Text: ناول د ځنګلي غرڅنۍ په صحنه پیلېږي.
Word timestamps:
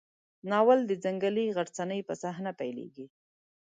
ناول 0.49 0.79
د 0.85 0.91
ځنګلي 1.03 1.45
غرڅنۍ 1.57 2.01
په 2.07 2.13
صحنه 2.21 2.51
پیلېږي. 2.59 3.05